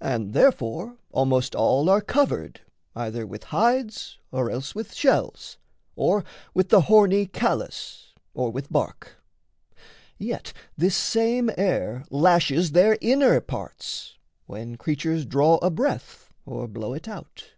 [0.00, 2.60] And therefore almost all Are covered
[2.94, 5.58] either with hides, or else with shells,
[5.96, 6.22] Or
[6.54, 9.16] with the horny callus, or with bark.
[10.16, 14.16] Yet this same air lashes their inner parts,
[14.46, 17.54] When creatures draw a breath or blow it out.